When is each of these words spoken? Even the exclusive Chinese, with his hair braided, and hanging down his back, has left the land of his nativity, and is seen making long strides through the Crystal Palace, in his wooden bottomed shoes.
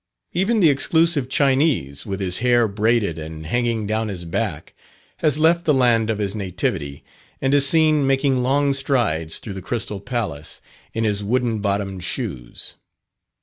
Even 0.33 0.61
the 0.61 0.69
exclusive 0.71 1.29
Chinese, 1.29 2.07
with 2.07 2.21
his 2.21 2.39
hair 2.39 2.67
braided, 2.67 3.19
and 3.19 3.45
hanging 3.45 3.85
down 3.85 4.07
his 4.07 4.25
back, 4.25 4.73
has 5.17 5.37
left 5.37 5.63
the 5.65 5.75
land 5.75 6.09
of 6.09 6.17
his 6.17 6.33
nativity, 6.33 7.03
and 7.39 7.53
is 7.53 7.69
seen 7.69 8.07
making 8.07 8.41
long 8.41 8.73
strides 8.73 9.37
through 9.37 9.53
the 9.53 9.61
Crystal 9.61 9.99
Palace, 9.99 10.59
in 10.91 11.03
his 11.03 11.23
wooden 11.23 11.59
bottomed 11.59 12.03
shoes. 12.03 12.73